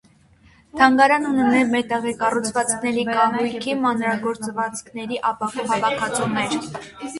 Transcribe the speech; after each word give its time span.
Թանգարանն 0.77 1.41
ունի 1.43 1.59
մետաղե 1.73 2.13
կառուցվածքների, 2.21 3.05
կահույքի, 3.11 3.77
մանրագործվածքների, 3.85 5.23
ապակու 5.35 5.69
հավաքածուներ։ 5.75 6.61